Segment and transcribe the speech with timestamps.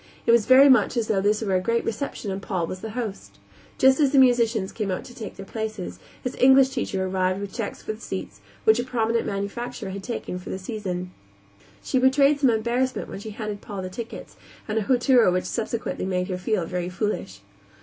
[0.25, 2.89] It was very much as though this were a great reception and Paul were the
[2.97, 3.37] host.
[3.77, 7.53] Just as the musicians came out to take their places, his English teacher arrived with
[7.53, 11.11] checks for the seats which a prominent manufacturer had taken for the season.
[11.83, 14.35] She betrayed some embarrassment when she handed Paul the tickets,
[14.67, 17.41] and a hauteur which subsequently made her feel very foolish.